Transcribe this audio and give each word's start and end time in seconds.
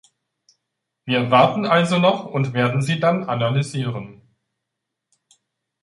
Wir 1.05 1.29
warten 1.29 1.67
also 1.67 1.99
noch 1.99 2.25
und 2.25 2.53
werden 2.53 2.81
sie 2.81 2.99
dann 2.99 3.25
analysieren. 3.29 4.23